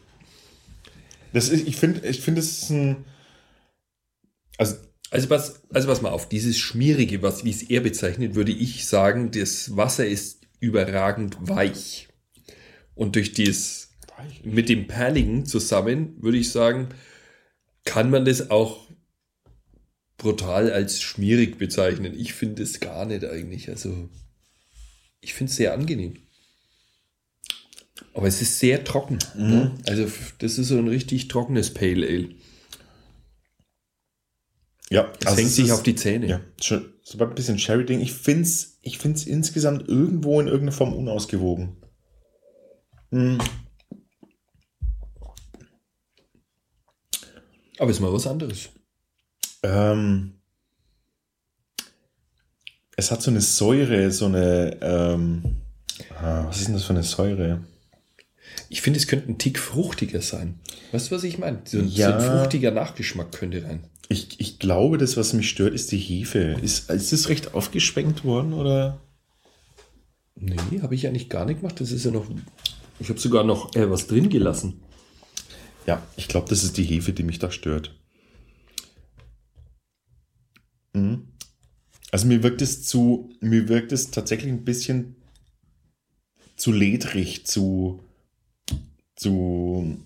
Das 1.34 1.50
ist, 1.50 1.68
ich 1.68 1.76
finde, 1.76 2.08
ich 2.08 2.22
finde, 2.22 2.42
es 2.42 2.64
ist 2.64 2.70
ein. 2.70 3.06
Also, 4.58 4.76
Also 5.12 5.28
pass, 5.28 5.64
also 5.72 5.88
pass 5.88 6.02
mal 6.02 6.12
auf, 6.12 6.28
dieses 6.30 6.58
Schmierige, 6.58 7.22
was 7.22 7.44
wie 7.46 7.52
es 7.52 7.64
er 7.64 7.82
bezeichnet, 7.82 8.36
würde 8.36 8.52
ich 8.52 8.86
sagen, 8.86 9.32
das 9.32 9.76
Wasser 9.78 10.06
ist 10.06 10.42
überragend 10.60 11.38
weich. 11.40 12.08
Und 12.96 13.16
durch 13.16 13.34
das 13.34 13.90
mit 14.44 14.70
dem 14.70 14.88
Perligen 14.88 15.46
zusammen, 15.46 16.16
würde 16.22 16.38
ich 16.38 16.50
sagen, 16.52 16.90
kann 17.84 18.10
man 18.10 18.26
das 18.26 18.50
auch 18.50 18.90
brutal 20.18 20.72
als 20.72 21.02
schmierig 21.02 21.58
bezeichnen. 21.58 22.18
Ich 22.18 22.34
finde 22.34 22.64
es 22.64 22.80
gar 22.80 23.06
nicht 23.06 23.26
eigentlich. 23.26 23.70
Also, 23.70 24.10
ich 25.22 25.34
finde 25.34 25.52
es 25.52 25.58
sehr 25.58 25.74
angenehm. 25.74 26.16
Aber 28.14 28.28
es 28.28 28.42
ist 28.42 28.60
sehr 28.60 28.84
trocken. 28.84 29.20
Ne? 29.36 29.72
Also, 29.88 30.04
f- 30.04 30.36
das 30.40 30.58
ist 30.58 30.70
so 30.70 30.78
ein 30.78 30.88
richtig 30.88 31.28
trockenes 31.28 31.74
Pale 31.74 32.08
Ale. 32.08 32.30
Ja, 34.90 35.12
Es 35.20 35.26
also 35.28 35.38
hängt 35.38 35.50
es 35.50 35.56
sich 35.56 35.66
ist- 35.66 35.72
auf 35.72 35.84
die 35.84 35.96
Zähne. 35.96 36.28
Ja, 36.28 36.42
schon, 36.62 36.86
so 37.04 37.18
ein 37.20 37.36
bisschen 37.36 37.58
Sherry-Ding. 37.60 38.00
Ich 38.02 38.14
finde 38.14 38.44
es 38.44 38.78
ich 38.82 39.00
find's 39.00 39.26
insgesamt 39.26 39.88
irgendwo 39.88 40.40
in 40.40 40.48
irgendeiner 40.48 40.72
Form 40.78 40.94
unausgewogen. 40.94 41.78
Aber 47.80 47.92
ist 47.92 48.00
mal 48.00 48.14
was 48.14 48.28
anderes. 48.28 48.70
Ähm, 49.64 50.36
es 52.96 53.12
hat 53.12 53.22
so 53.22 53.32
eine 53.32 53.42
Säure, 53.42 54.12
so 54.12 54.26
eine, 54.26 54.78
ähm, 54.82 55.58
ah, 56.18 56.46
was 56.48 56.58
ist 56.60 56.68
denn 56.68 56.76
das 56.76 56.86
für 56.86 56.94
eine 56.94 57.04
Säure? 57.04 57.64
Ich 58.70 58.82
finde, 58.82 59.00
es 59.00 59.08
könnte 59.08 59.30
ein 59.30 59.38
Tick 59.38 59.60
fruchtiger 59.60 60.22
sein. 60.22 60.60
Weißt 60.92 61.12
du, 61.12 61.16
was 61.16 61.24
ich 61.24 61.38
meine? 61.38 61.62
So, 61.66 61.80
Ja. 61.80 62.20
so 62.20 62.26
ein 62.28 62.40
fruchtiger 62.40 62.72
Nachgeschmack 62.72 63.32
könnte 63.32 63.64
rein. 63.64 63.88
Ich, 64.08 64.40
ich 64.40 64.60
glaube, 64.60 64.98
das, 64.98 65.18
was 65.18 65.34
mich 65.34 65.50
stört, 65.50 65.74
ist 65.74 65.92
die 65.92 65.98
Hefe. 65.98 66.58
Ist, 66.62 66.90
ist 66.90 67.12
das 67.12 67.30
recht 67.30 67.54
aufgeschwenkt 67.54 68.24
worden 68.24 68.54
oder? 68.54 69.02
Nee, 70.36 70.82
habe 70.82 70.96
ich 70.96 71.08
eigentlich 71.08 71.30
gar 71.30 71.46
nicht 71.46 71.62
gemacht. 71.62 71.80
Das 71.80 71.92
ist 71.92 72.06
ja 72.06 72.12
noch. 72.12 72.28
Ich 73.00 73.10
habe 73.10 73.20
sogar 73.20 73.44
noch 73.44 73.76
äh, 73.76 73.90
was 73.90 74.08
drin 74.08 74.30
gelassen. 74.30 74.82
Ja, 75.88 76.02
ich 76.18 76.28
glaube, 76.28 76.50
das 76.50 76.64
ist 76.64 76.78
die 76.78 76.84
Hefe, 76.84 77.14
die 77.14 77.24
mich 77.24 77.40
da 77.40 77.52
stört. 77.52 77.96
Mhm. 80.94 81.28
Also 82.12 82.28
mir 82.28 82.44
wirkt 82.44 82.62
es 82.62 82.84
zu, 82.84 83.30
mir 83.42 83.68
wirkt 83.68 83.92
es 83.92 84.12
tatsächlich 84.12 84.52
ein 84.52 84.64
bisschen 84.64 85.16
zu 86.56 86.72
ledrig, 86.72 87.46
zu, 87.46 88.00
zu, 89.16 89.98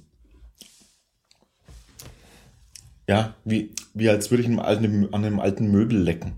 ja, 3.09 3.35
wie, 3.43 3.71
wie 3.95 4.07
als 4.07 4.29
würde 4.29 4.43
ich 4.43 4.47
einem 4.47 4.59
alten, 4.59 5.11
an 5.11 5.25
einem 5.25 5.39
alten 5.39 5.71
Möbel 5.71 5.99
lecken. 5.99 6.33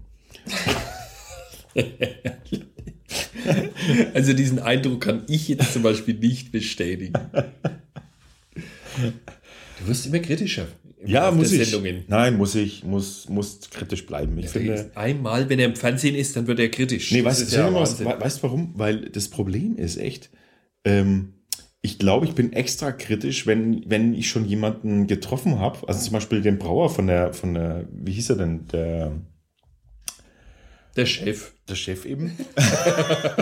Also 4.14 4.34
diesen 4.34 4.60
Eindruck 4.60 5.02
kann 5.02 5.24
ich 5.28 5.48
jetzt 5.48 5.74
zum 5.74 5.82
Beispiel 5.82 6.14
nicht 6.14 6.52
bestätigen. 6.52 7.14
Du 9.80 9.88
wirst 9.88 10.06
immer 10.06 10.20
kritischer. 10.20 10.68
Ja, 11.04 11.32
muss 11.32 11.52
ich. 11.52 11.68
Sendungen. 11.68 12.06
Nein, 12.08 12.38
muss 12.38 12.54
ich, 12.56 12.84
muss, 12.84 13.28
muss 13.28 13.60
kritisch 13.72 14.06
bleiben. 14.06 14.38
Ich 14.38 14.50
finde, 14.50 14.92
Einmal, 14.94 15.50
wenn 15.50 15.60
er 15.60 15.66
im 15.66 15.76
Fernsehen 15.76 16.16
ist, 16.16 16.38
dann 16.38 16.46
wird 16.48 16.60
er 16.60 16.70
kritisch. 16.70 17.12
Nee, 17.12 17.24
weißt, 17.24 17.48
ich 17.48 17.54
ja 17.54 17.74
weißt 17.74 18.00
du 18.02 18.44
warum? 18.44 18.74
Weil 18.76 19.10
das 19.10 19.28
Problem 19.28 19.76
ist 19.76 19.98
echt, 19.98 20.30
ähm, 20.86 21.34
ich 21.84 21.98
glaube, 21.98 22.26
ich 22.28 22.36
bin 22.36 22.54
extra 22.54 22.92
kritisch, 22.92 23.48
wenn, 23.48 23.84
wenn 23.90 24.14
ich 24.14 24.30
schon 24.30 24.46
jemanden 24.46 25.08
getroffen 25.08 25.60
habe, 25.60 25.88
also 25.88 26.00
zum 26.00 26.14
Beispiel 26.14 26.42
den 26.42 26.60
Brauer 26.60 26.90
von 26.90 27.08
der, 27.08 27.34
von 27.34 27.56
der, 27.56 27.88
wie 27.92 28.12
hieß 28.12 28.32
er 28.32 28.36
denn, 28.38 28.68
der, 28.68 29.14
Der 30.96 31.06
Chef. 31.06 31.54
der 31.68 31.76
Chef 31.76 32.06
eben, 32.06 32.38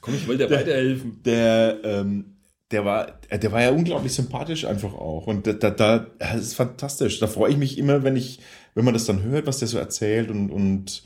Komm, 0.00 0.14
ich 0.14 0.26
wollte 0.28 0.46
dir 0.46 0.54
weiterhelfen. 0.54 1.22
der, 1.24 1.78
ähm, 1.84 2.36
der 2.70 2.84
war, 2.84 3.20
der 3.30 3.52
war 3.52 3.62
ja 3.62 3.70
unglaublich 3.70 4.12
sympathisch 4.12 4.64
einfach 4.64 4.94
auch 4.94 5.26
und 5.26 5.46
da, 5.46 5.52
da, 5.52 5.70
da 5.70 5.98
das 6.18 6.40
ist 6.40 6.54
fantastisch. 6.54 7.18
Da 7.20 7.26
freue 7.26 7.50
ich 7.52 7.56
mich 7.56 7.78
immer, 7.78 8.02
wenn 8.02 8.16
ich, 8.16 8.40
wenn 8.74 8.84
man 8.84 8.94
das 8.94 9.06
dann 9.06 9.22
hört, 9.22 9.46
was 9.46 9.58
der 9.60 9.68
so 9.68 9.78
erzählt 9.78 10.30
und, 10.30 10.50
und 10.50 11.04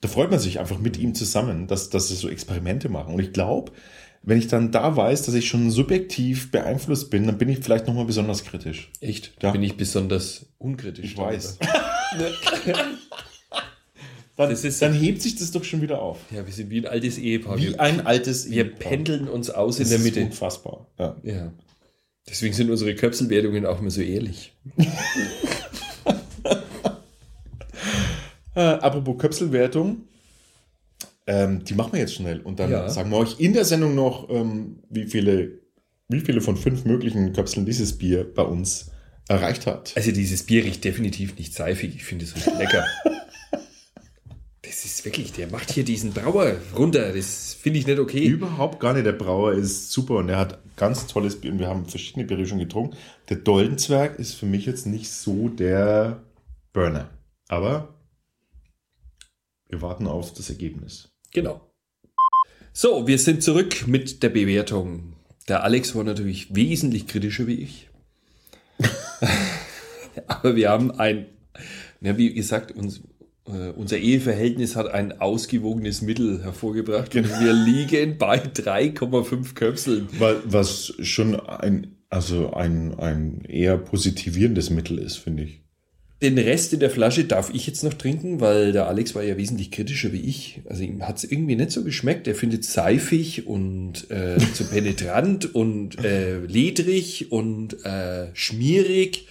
da 0.00 0.08
freut 0.08 0.30
man 0.30 0.40
sich 0.40 0.58
einfach 0.60 0.78
mit 0.78 0.98
ihm 0.98 1.14
zusammen, 1.14 1.66
dass, 1.66 1.90
dass 1.90 2.08
sie 2.08 2.14
so 2.16 2.28
Experimente 2.28 2.88
machen. 2.88 3.14
Und 3.14 3.20
ich 3.20 3.32
glaube, 3.32 3.72
wenn 4.26 4.38
ich 4.38 4.46
dann 4.48 4.72
da 4.72 4.96
weiß, 4.96 5.22
dass 5.22 5.34
ich 5.34 5.46
schon 5.48 5.70
subjektiv 5.70 6.50
beeinflusst 6.50 7.10
bin, 7.10 7.26
dann 7.26 7.38
bin 7.38 7.48
ich 7.48 7.58
vielleicht 7.60 7.86
nochmal 7.86 8.04
besonders 8.06 8.44
kritisch. 8.44 8.90
Echt? 9.00 9.26
Ja. 9.26 9.32
Da 9.40 9.50
bin 9.52 9.62
ich 9.62 9.76
besonders 9.76 10.46
unkritisch. 10.58 11.04
Ich 11.12 11.18
weiß. 11.18 11.58
Dann, 14.36 14.50
Das 14.50 14.64
ist- 14.64 14.82
dann 14.82 14.92
hebt 14.94 15.22
sich 15.22 15.36
das 15.36 15.52
doch 15.52 15.62
schon 15.62 15.80
wieder 15.80 16.02
auf. 16.02 16.18
Ja, 16.32 16.44
wir 16.44 16.52
sind 16.52 16.68
wie 16.70 16.78
ein 16.80 16.86
altes 16.86 17.18
Ehepaar. 17.18 17.56
Wie 17.56 17.68
wir, 17.68 17.80
ein 17.80 18.04
altes 18.04 18.50
wir 18.50 18.64
Ehepaar. 18.64 18.78
pendeln 18.90 19.28
uns 19.28 19.48
aus 19.50 19.76
in 19.76 19.82
Das 19.84 19.90
der 19.90 19.98
ist 19.98 20.04
Mitte. 20.04 20.20
unfassbar. 20.24 20.88
Ja. 20.98 21.16
Ja. 21.22 21.52
Deswegen 22.28 22.52
sind 22.52 22.68
unsere 22.70 22.96
Köpselwertungen 22.96 23.64
auch 23.64 23.78
immer 23.80 23.90
so 23.90 24.00
ehrlich. 24.00 24.52
Äh, 28.56 28.60
apropos 28.60 29.18
Köpselwertung, 29.18 30.02
ähm, 31.26 31.64
die 31.64 31.74
machen 31.74 31.92
wir 31.92 32.00
jetzt 32.00 32.14
schnell. 32.14 32.40
Und 32.40 32.58
dann 32.60 32.70
Ja. 32.70 32.88
sagen 32.88 33.10
wir 33.10 33.18
euch 33.18 33.40
in 33.40 33.52
der 33.52 33.64
Sendung 33.64 33.94
noch, 33.94 34.28
ähm, 34.30 34.82
wie, 34.90 35.06
viele, 35.06 35.60
wie 36.08 36.20
viele 36.20 36.40
von 36.40 36.56
fünf 36.56 36.84
möglichen 36.84 37.32
Köpseln 37.32 37.64
dieses 37.66 37.96
Bier 37.98 38.24
bei 38.34 38.42
uns 38.42 38.90
erreicht 39.28 39.66
hat. 39.66 39.92
Also 39.96 40.12
dieses 40.12 40.42
Bier 40.44 40.64
riecht 40.64 40.84
definitiv 40.84 41.36
nicht 41.38 41.54
seifig. 41.54 41.94
Ich 41.96 42.04
finde 42.04 42.24
es 42.24 42.34
richtig 42.36 42.58
lecker. 42.58 42.84
Das 44.66 44.84
ist 44.86 45.04
wirklich, 45.04 45.30
der 45.32 45.46
macht 45.48 45.70
hier 45.70 45.84
diesen 45.84 46.12
Brauer 46.12 46.56
runter. 46.76 47.12
Das 47.12 47.54
finde 47.54 47.78
ich 47.78 47.86
nicht 47.86 47.98
okay. 47.98 48.24
Überhaupt 48.26 48.80
gar 48.80 48.92
nicht. 48.94 49.04
Der 49.06 49.12
Brauer 49.12 49.52
ist 49.52 49.92
super 49.92 50.16
und 50.16 50.28
er 50.30 50.38
hat 50.38 50.58
ganz 50.76 51.06
tolles 51.06 51.38
Bier. 51.40 51.52
Und 51.52 51.58
wir 51.58 51.68
haben 51.68 51.86
verschiedene 51.86 52.24
Biere 52.24 52.46
schon 52.46 52.58
getrunken. 52.58 52.96
Der 53.28 53.36
Doldenzwerg 53.36 54.18
ist 54.18 54.34
für 54.34 54.46
mich 54.46 54.64
jetzt 54.66 54.86
nicht 54.86 55.10
so 55.10 55.48
der 55.48 56.22
Burner. 56.72 57.10
Aber 57.48 57.94
wir 59.68 59.80
warten 59.82 60.06
auf 60.06 60.32
das 60.32 60.48
Ergebnis. 60.48 61.13
Genau. 61.34 61.68
So, 62.72 63.06
wir 63.06 63.18
sind 63.18 63.42
zurück 63.42 63.86
mit 63.86 64.22
der 64.22 64.30
Bewertung. 64.30 65.14
Der 65.48 65.62
Alex 65.64 65.94
war 65.94 66.04
natürlich 66.04 66.54
wesentlich 66.54 67.06
kritischer 67.06 67.46
wie 67.46 67.56
ich. 67.56 67.88
Aber 70.26 70.56
wir 70.56 70.70
haben 70.70 70.92
ein, 70.92 71.26
ja, 72.00 72.16
wie 72.16 72.32
gesagt, 72.32 72.72
uns, 72.72 73.02
äh, 73.46 73.70
unser 73.70 73.98
Eheverhältnis 73.98 74.76
hat 74.76 74.88
ein 74.88 75.20
ausgewogenes 75.20 76.02
Mittel 76.02 76.42
hervorgebracht. 76.42 77.14
Und 77.16 77.28
wir 77.40 77.52
liegen 77.52 78.16
bei 78.16 78.38
3,5 78.38 79.54
Köpseln. 79.54 80.08
Was 80.44 80.94
schon 81.00 81.38
ein, 81.40 81.96
also 82.10 82.52
ein, 82.52 82.94
ein 82.98 83.44
eher 83.44 83.76
positivierendes 83.76 84.70
Mittel 84.70 84.98
ist, 84.98 85.16
finde 85.16 85.44
ich. 85.44 85.63
Den 86.24 86.38
Rest 86.38 86.72
in 86.72 86.80
der 86.80 86.88
Flasche 86.88 87.24
darf 87.24 87.50
ich 87.52 87.66
jetzt 87.66 87.84
noch 87.84 87.92
trinken, 87.92 88.40
weil 88.40 88.72
der 88.72 88.86
Alex 88.88 89.14
war 89.14 89.22
ja 89.22 89.36
wesentlich 89.36 89.70
kritischer 89.70 90.10
wie 90.14 90.22
ich. 90.22 90.62
Also 90.66 90.82
ihm 90.82 91.06
hat 91.06 91.18
es 91.18 91.24
irgendwie 91.30 91.54
nicht 91.54 91.70
so 91.70 91.84
geschmeckt. 91.84 92.26
Er 92.26 92.34
findet 92.34 92.64
seifig 92.64 93.46
und 93.46 94.10
äh, 94.10 94.38
zu 94.54 94.64
penetrant 94.70 95.54
und 95.54 96.02
äh, 96.02 96.38
ledrig 96.46 97.30
und 97.30 97.84
äh, 97.84 98.28
schmierig. 98.34 99.26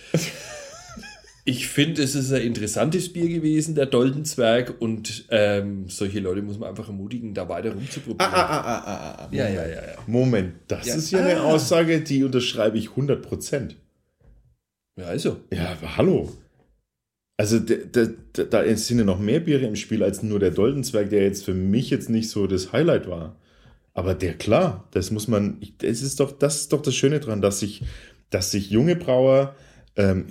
Ich 1.46 1.68
finde, 1.68 2.04
es 2.04 2.14
ist 2.16 2.32
ein 2.32 2.44
interessantes 2.44 3.12
Bier 3.12 3.28
gewesen, 3.28 3.74
der 3.76 3.88
Doldenzwerg. 3.88 4.76
Und 4.80 5.26
ähm, 5.32 5.90
solche 5.90 6.20
Leute 6.20 6.42
muss 6.44 6.60
man 6.60 6.70
einfach 6.70 6.88
ermutigen, 6.88 7.34
da 7.34 7.50
weiter 7.50 7.74
rumzuprobieren. 7.74 8.32
ah, 8.34 9.28
Ja, 9.32 9.50
ja, 9.50 9.66
ja, 9.66 9.74
ja. 9.74 9.82
Moment, 10.08 10.54
das 10.68 10.86
Ja. 10.88 10.96
ist 10.96 11.10
ja 11.12 11.20
eine 11.26 11.40
Ah. 11.42 11.44
Aussage, 11.54 12.02
die 12.02 12.24
unterschreibe 12.24 12.78
ich 12.78 12.92
100 12.92 13.22
Prozent. 13.22 13.76
Ja, 14.96 15.06
also. 15.06 15.38
Ja, 15.52 15.72
aber 15.72 15.98
hallo. 15.98 16.32
Also 17.44 17.60
da, 17.60 17.76
da, 18.32 18.44
da- 18.46 18.76
sind 18.78 19.00
ja 19.00 19.04
noch 19.04 19.20
mehr 19.20 19.42
Biere 19.42 19.66
im 19.66 19.76
Spiel 19.76 20.02
als 20.02 20.24
nur 20.24 20.40
der 20.40 20.52
Doldenzwerg, 20.52 21.10
der 21.10 21.24
jetzt 21.24 21.44
für 21.44 21.54
mich 21.54 21.90
jetzt 21.90 22.10
nicht 22.10 22.30
so 22.30 22.48
das 22.48 22.72
Highlight 22.72 23.06
war. 23.10 23.36
Aber 23.94 24.16
der, 24.16 24.36
klar, 24.36 24.88
das 24.92 25.12
muss 25.12 25.28
man, 25.28 25.60
das 25.80 26.02
ist 26.02 26.22
doch, 26.22 26.32
das 26.32 26.62
ist 26.62 26.74
doch 26.74 26.82
das 26.82 26.96
Schöne 26.96 27.20
dran, 27.20 27.42
dass 27.42 27.60
sich, 27.60 27.84
dass 28.30 28.52
sich 28.52 28.70
junge 28.72 28.96
Brauer 28.96 29.56
ähm, 29.98 30.26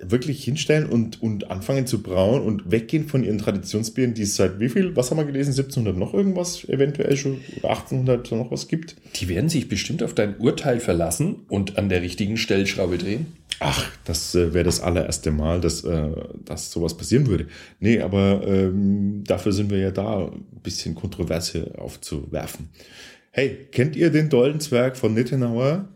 wirklich 0.00 0.44
hinstellen 0.44 0.86
und, 0.86 1.20
und 1.22 1.50
anfangen 1.50 1.86
zu 1.86 2.02
brauen 2.02 2.42
und 2.42 2.70
weggehen 2.70 3.08
von 3.08 3.24
ihren 3.24 3.38
Traditionsbieren, 3.38 4.14
die 4.14 4.22
es 4.22 4.36
seit 4.36 4.60
wie 4.60 4.68
viel, 4.68 4.94
was 4.94 5.10
haben 5.10 5.18
wir 5.18 5.24
gelesen, 5.24 5.50
1700 5.50 5.96
noch 5.96 6.14
irgendwas 6.14 6.64
eventuell 6.68 7.16
schon, 7.16 7.40
oder 7.56 7.70
1800 7.70 8.30
noch 8.32 8.50
was 8.50 8.68
gibt. 8.68 8.96
Die 9.16 9.28
werden 9.28 9.48
sich 9.48 9.68
bestimmt 9.68 10.02
auf 10.02 10.14
dein 10.14 10.38
Urteil 10.38 10.78
verlassen 10.80 11.36
und 11.48 11.78
an 11.78 11.88
der 11.88 12.02
richtigen 12.02 12.36
Stellschraube 12.36 12.98
drehen. 12.98 13.26
Ach, 13.60 13.90
das 14.04 14.34
äh, 14.36 14.54
wäre 14.54 14.64
das 14.64 14.80
allererste 14.80 15.32
Mal, 15.32 15.60
dass, 15.60 15.82
äh, 15.82 16.10
dass 16.44 16.70
sowas 16.70 16.96
passieren 16.96 17.26
würde. 17.26 17.48
Nee, 17.80 18.00
aber 18.00 18.46
ähm, 18.46 19.24
dafür 19.26 19.52
sind 19.52 19.70
wir 19.70 19.78
ja 19.78 19.90
da, 19.90 20.26
ein 20.26 20.60
bisschen 20.62 20.94
Kontroverse 20.94 21.72
aufzuwerfen. 21.76 22.68
Hey, 23.32 23.66
kennt 23.72 23.96
ihr 23.96 24.10
den 24.10 24.28
Doldenzwerg 24.28 24.96
von 24.96 25.14
Nittenauer? 25.14 25.88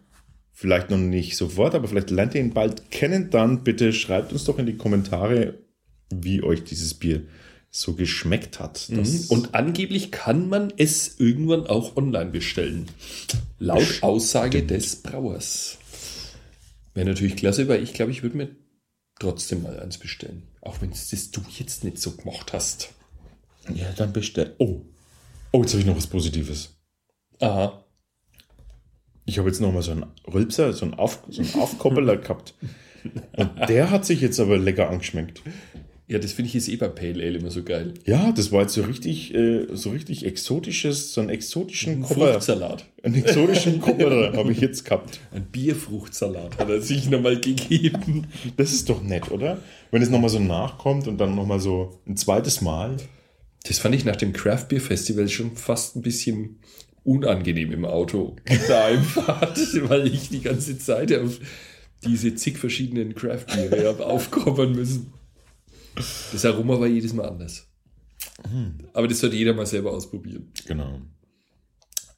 Vielleicht 0.63 0.91
noch 0.91 0.99
nicht 0.99 1.37
sofort, 1.37 1.75
aber 1.75 1.89
vielleicht 1.89 2.11
lernt 2.11 2.37
ihr 2.37 2.41
ihn 2.41 2.55
bald 2.55 2.93
kennen. 2.93 3.31
Dann 3.31 3.65
bitte 3.65 3.93
schreibt 3.93 4.33
uns 4.33 4.45
doch 4.45 4.61
in 4.61 4.67
die 4.67 4.77
Kommentare, 4.77 5.59
wie 6.15 6.41
euch 6.41 6.63
dieses 6.63 6.95
Bier 6.95 7.25
so 7.69 7.95
geschmeckt 7.95 8.61
hat. 8.61 8.89
Das, 8.97 9.27
Und 9.27 9.57
angeblich 9.57 10.13
kann 10.13 10.49
man 10.49 10.73
es 10.77 11.19
irgendwann 11.19 11.67
auch 11.67 11.97
online 11.97 12.31
bestellen. 12.31 12.87
Laut 13.59 14.05
Aussage 14.05 14.63
des 14.63 15.03
Brauers. 15.03 15.79
Wäre 16.95 17.09
natürlich 17.09 17.35
klasse, 17.35 17.67
weil 17.67 17.83
ich 17.83 17.93
glaube, 17.93 18.13
ich 18.13 18.23
würde 18.23 18.37
mir 18.37 18.55
trotzdem 19.19 19.65
mal 19.65 19.81
eins 19.81 19.99
bestellen. 19.99 20.45
Auch 20.61 20.81
wenn 20.81 20.93
es 20.93 21.11
das 21.11 21.33
du 21.33 21.41
jetzt 21.59 21.83
nicht 21.83 21.99
so 21.99 22.13
gemacht 22.13 22.53
hast. 22.53 22.91
ja, 23.75 23.91
dann 23.97 24.13
bestell. 24.13 24.55
Oh, 24.59 24.83
oh, 25.51 25.63
jetzt 25.63 25.73
habe 25.73 25.81
ich 25.81 25.87
noch 25.89 25.97
was 25.97 26.07
Positives. 26.07 26.77
Aha. 27.41 27.83
Ich 29.25 29.39
habe 29.39 29.49
jetzt 29.49 29.61
noch 29.61 29.73
mal 29.73 29.83
so 29.83 29.93
einen 29.93 30.07
Rülpser, 30.33 30.73
so 30.73 30.85
einen, 30.85 30.95
Auf, 30.95 31.23
so 31.29 31.43
einen 31.43 31.55
Aufkoppeler 31.63 32.17
gehabt. 32.19 32.55
Und 33.37 33.51
der 33.69 33.91
hat 33.91 34.05
sich 34.05 34.21
jetzt 34.21 34.39
aber 34.41 34.59
lecker 34.59 34.89
angeschmeckt. 34.89 35.43
Ja, 36.09 36.19
das 36.19 36.33
finde 36.33 36.49
ich 36.49 36.55
jetzt 36.55 36.69
eh 36.69 36.77
bei 36.77 36.89
Pale 36.89 37.25
Ale 37.25 37.39
immer 37.39 37.51
so 37.51 37.63
geil. 37.63 37.95
Ja, 38.05 38.33
das 38.33 38.53
war 38.53 38.63
jetzt 38.63 38.75
so 38.75 38.83
richtig, 38.83 39.33
äh, 39.35 39.67
so 39.73 39.91
richtig 39.91 40.27
exotisches, 40.27 41.15
so 41.15 41.21
einen 41.21 41.31
exotischen 41.31 42.03
Kopper. 42.03 42.33
Fruchtsalat. 42.33 42.85
Einen 43.03 43.15
exotischen 43.15 43.81
Kopper 43.81 44.33
habe 44.37 44.53
ich 44.53 44.61
jetzt 44.61 44.85
gehabt. 44.85 45.21
Ein 45.33 45.45
Bierfruchtsalat 45.45 46.59
hat 46.59 46.69
er 46.69 46.83
sich 46.83 47.09
nochmal 47.09 47.41
gegeben. 47.41 48.27
Das 48.59 48.73
ist 48.73 48.91
doch 48.91 49.03
nett, 49.03 49.31
oder? 49.31 49.59
Wenn 49.91 50.03
es 50.03 50.11
nochmal 50.11 50.29
so 50.29 50.39
nachkommt 50.39 51.09
und 51.09 51.19
dann 51.19 51.35
nochmal 51.35 51.61
so 51.61 51.99
ein 52.07 52.17
zweites 52.17 52.61
Mal. 52.61 52.97
Das 53.65 53.79
fand 53.79 53.95
ich 53.95 54.05
nach 54.05 54.17
dem 54.17 54.35
Craft 54.35 54.67
Beer 54.69 54.81
Festival 54.81 55.29
schon 55.29 55.57
fast 55.57 55.97
ein 55.97 56.03
bisschen 56.03 56.59
unangenehm 57.05 57.73
im 57.73 57.85
Auto 57.85 58.37
da 58.69 58.87
Einfahrt, 58.87 59.59
weil 59.89 60.07
ich 60.07 60.29
die 60.29 60.41
ganze 60.41 60.79
Zeit 60.79 61.13
auf 61.13 61.39
diese 62.05 62.35
zig 62.35 62.59
verschiedenen 62.59 63.15
Craft 63.15 63.47
Biere 63.47 63.89
habe 63.89 64.07
aufkommen 64.07 64.73
müssen. 64.73 65.13
Das 65.95 66.45
Aroma 66.45 66.81
war 66.81 66.87
jedes 66.87 67.13
Mal 67.13 67.29
anders. 67.29 67.69
Aber 68.93 69.09
das 69.09 69.21
sollte 69.21 69.37
jeder 69.37 69.55
mal 69.55 69.67
selber 69.67 69.93
ausprobieren. 69.93 70.51
Genau. 70.67 71.01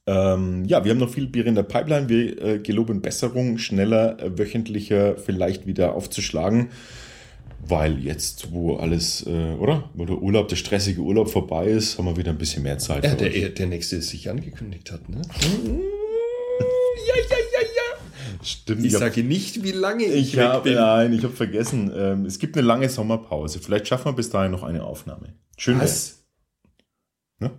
Ähm, 0.07 0.65
ja, 0.67 0.85
wir 0.85 0.91
haben 0.91 0.99
noch 0.99 1.11
viel 1.11 1.27
Bier 1.27 1.47
in 1.47 1.55
der 1.55 1.63
Pipeline. 1.63 2.09
Wir 2.09 2.43
äh, 2.43 2.59
geloben 2.59 3.01
Besserung, 3.01 3.59
schneller, 3.59 4.21
äh, 4.21 4.39
wöchentlicher 4.39 5.17
vielleicht 5.17 5.67
wieder 5.67 5.95
aufzuschlagen. 5.95 6.71
Weil 7.67 7.99
jetzt, 8.01 8.53
wo 8.53 8.77
alles, 8.77 9.27
äh, 9.27 9.55
oder? 9.55 9.89
Wo 9.95 10.05
der 10.05 10.19
Urlaub, 10.21 10.49
der 10.49 10.57
stressige 10.57 11.01
Urlaub 11.01 11.31
vorbei 11.31 11.67
ist, 11.67 11.97
haben 11.99 12.05
wir 12.07 12.17
wieder 12.17 12.31
ein 12.31 12.39
bisschen 12.39 12.63
mehr 12.63 12.79
Zeit. 12.79 13.05
Ja, 13.05 13.15
der, 13.15 13.29
euch. 13.31 13.55
der 13.55 13.67
nächste 13.67 14.03
sich 14.03 14.29
angekündigt 14.29 14.91
hat, 14.93 15.09
ne? 15.09 15.23
ja, 15.23 17.15
ja, 17.17 17.37
ja, 17.53 17.61
ja. 17.61 18.43
Stimmt. 18.43 18.85
Ich 18.85 18.95
hab- 18.95 19.01
sage 19.01 19.23
nicht, 19.25 19.63
wie 19.63 19.73
lange 19.73 20.05
ich, 20.05 20.31
ich 20.33 20.37
weg 20.37 20.45
habe, 20.45 20.63
bin. 20.71 20.75
nein, 20.75 21.13
ich 21.13 21.23
habe 21.25 21.33
vergessen. 21.35 21.91
Ähm, 21.95 22.27
es 22.27 22.39
gibt 22.39 22.57
eine 22.57 22.67
lange 22.67 22.89
Sommerpause. 22.89 23.61
Vielleicht 23.61 23.89
schaffen 23.89 24.07
wir 24.07 24.13
bis 24.13 24.31
dahin 24.31 24.53
noch 24.53 24.63
eine 24.63 24.85
Aufnahme. 24.85 25.35
Schön. 25.57 25.81
Was? 25.81 26.25
Ne? 27.39 27.51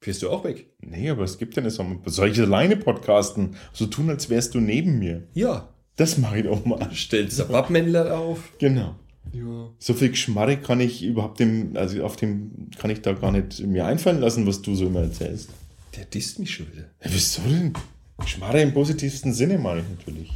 Fährst 0.00 0.22
du 0.22 0.30
auch 0.30 0.42
weg? 0.44 0.72
Nee, 0.80 1.10
aber 1.10 1.22
es 1.22 1.38
gibt 1.38 1.54
ja 1.54 1.62
eine 1.62 1.70
Sommerpause. 1.70 2.16
Soll 2.16 2.30
ich 2.30 2.40
alleine 2.40 2.76
podcasten? 2.76 3.56
So 3.72 3.86
tun, 3.86 4.10
als 4.10 4.28
wärst 4.30 4.54
du 4.54 4.60
neben 4.60 4.98
mir. 4.98 5.28
Ja. 5.34 5.68
Das 5.96 6.16
mache 6.18 6.38
ich 6.38 6.44
doch 6.44 6.64
mal. 6.64 6.90
Stellst 6.94 7.38
du 7.38 7.48
Wappmännler 7.50 8.18
auf? 8.18 8.54
Genau. 8.58 8.96
Ja. 9.32 9.70
So 9.78 9.94
viel 9.94 10.10
Geschmarre 10.10 10.58
kann 10.58 10.80
ich 10.80 11.02
überhaupt 11.02 11.40
dem, 11.40 11.76
also 11.76 12.04
auf 12.04 12.16
dem 12.16 12.70
kann 12.78 12.90
ich 12.90 13.00
da 13.00 13.12
gar 13.12 13.32
nicht 13.32 13.60
mir 13.60 13.86
einfallen 13.86 14.20
lassen, 14.20 14.46
was 14.46 14.60
du 14.62 14.74
so 14.74 14.86
immer 14.86 15.02
erzählst. 15.02 15.50
Der 15.96 16.04
disst 16.04 16.38
mich 16.38 16.54
schon 16.54 16.70
wieder. 16.72 16.84
Ja, 17.02 17.10
wieso 17.10 17.42
denn? 17.42 17.72
Geschmarre 18.18 18.60
im 18.60 18.72
positivsten 18.72 19.32
Sinne 19.32 19.58
meine 19.58 19.80
ich 19.80 19.86
natürlich. 19.98 20.30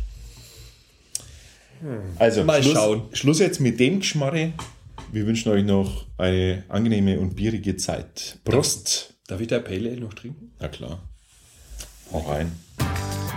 Also, 2.19 2.45
Mal 2.45 2.63
Schluss, 2.63 2.75
schauen. 2.75 3.03
Schluss 3.13 3.39
jetzt 3.39 3.61
mit 3.61 3.79
dem 3.79 4.01
Geschmarre. 4.01 4.53
Wir 5.13 5.27
wünschen 5.27 5.53
euch 5.53 5.65
noch 5.65 6.07
eine 6.19 6.65
angenehme 6.69 7.19
und 7.21 7.37
bierige 7.37 7.77
Zeit. 7.77 8.39
Prost! 8.45 9.15
Darf 9.27 9.41
ich 9.41 9.49
da 9.49 9.59
Pale 9.59 9.91
Ale 9.91 10.01
noch 10.01 10.15
trinken? 10.15 10.53
Na 10.59 10.69
klar. 10.69 11.03
Hau 12.13 12.21
rein. 12.21 12.53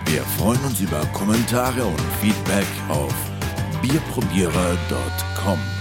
Wir 0.06 0.22
freuen 0.22 0.60
uns 0.62 0.80
über 0.80 1.06
Kommentare 1.14 1.84
und 1.84 2.02
Feedback 2.22 2.68
auf 2.88 3.14
bierprobierer.com. 3.82 5.79